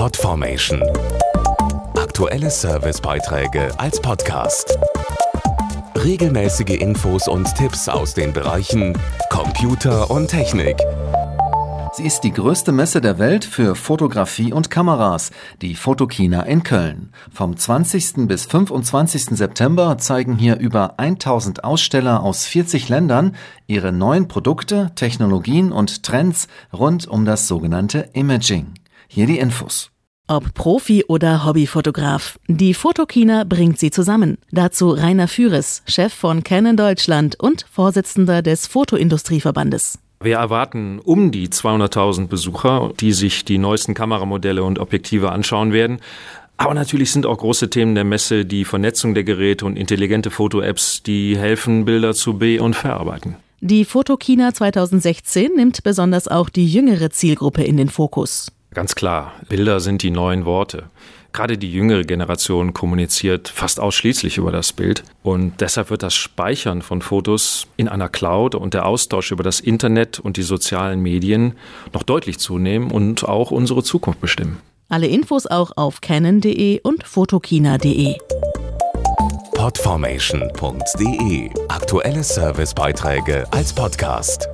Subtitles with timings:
[0.00, 0.82] Podformation.
[1.94, 4.78] Aktuelle Servicebeiträge als Podcast.
[5.94, 10.78] Regelmäßige Infos und Tipps aus den Bereichen Computer und Technik.
[11.92, 17.12] Sie ist die größte Messe der Welt für Fotografie und Kameras, die Fotokina in Köln.
[17.30, 18.26] Vom 20.
[18.26, 19.36] bis 25.
[19.36, 23.36] September zeigen hier über 1000 Aussteller aus 40 Ländern
[23.66, 28.79] ihre neuen Produkte, Technologien und Trends rund um das sogenannte Imaging.
[29.12, 29.90] Hier die Infos.
[30.28, 34.38] Ob Profi oder Hobbyfotograf, die Fotokina bringt sie zusammen.
[34.52, 39.98] Dazu Rainer Führes, Chef von Canon Deutschland und Vorsitzender des Fotoindustrieverbandes.
[40.22, 45.98] Wir erwarten um die 200.000 Besucher, die sich die neuesten Kameramodelle und Objektive anschauen werden.
[46.56, 51.02] Aber natürlich sind auch große Themen der Messe die Vernetzung der Geräte und intelligente Foto-Apps,
[51.02, 53.34] die helfen, Bilder zu be- und verarbeiten.
[53.60, 58.52] Die Fotokina 2016 nimmt besonders auch die jüngere Zielgruppe in den Fokus.
[58.72, 60.90] Ganz klar, Bilder sind die neuen Worte.
[61.32, 66.82] Gerade die jüngere Generation kommuniziert fast ausschließlich über das Bild und deshalb wird das Speichern
[66.82, 71.54] von Fotos in einer Cloud und der Austausch über das Internet und die sozialen Medien
[71.92, 74.58] noch deutlich zunehmen und auch unsere Zukunft bestimmen.
[74.88, 78.16] Alle Infos auch auf canon.de und fotokina.de.
[79.54, 84.48] Podformation.de Aktuelle Servicebeiträge als Podcast.